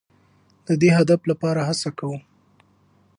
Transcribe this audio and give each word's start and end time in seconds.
د 0.67 0.69
دې 0.81 0.89
هدف 0.97 1.21
لپاره 1.31 1.61
هڅه 1.69 1.89
کوو. 1.97 2.17